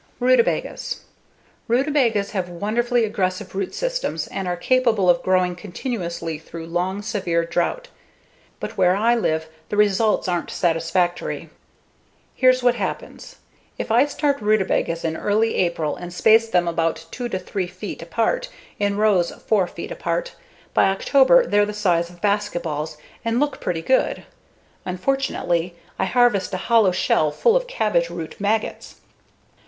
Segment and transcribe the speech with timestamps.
[0.19, 1.01] Rutabagas
[1.69, 7.45] Rutabagas have wonderfully aggressive root systems and are capable of growing continuously through long, severe
[7.45, 7.89] drought.
[8.59, 11.51] But where I live, the results aren't satisfactory.
[12.33, 13.35] Here's what happens.
[13.77, 18.01] If I start rutabagas in early April and space them about 2 to 3 feet
[18.01, 18.49] apart
[18.79, 20.33] in rows 4 feet apart,
[20.73, 24.23] by October they're the size of basketballs and look pretty good;
[24.83, 28.95] unfortunately, I harvest a hollow shell full of cabbage root maggots.